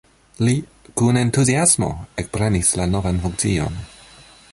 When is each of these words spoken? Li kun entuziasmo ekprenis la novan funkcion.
Li 0.45 0.53
kun 1.01 1.19
entuziasmo 1.19 1.89
ekprenis 2.23 2.73
la 2.81 2.89
novan 2.95 3.21
funkcion. 3.27 3.77